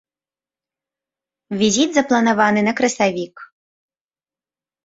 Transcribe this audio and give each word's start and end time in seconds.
Візіт 1.59 1.89
запланаваны 1.99 2.61
на 2.69 2.73
красавік. 2.81 3.35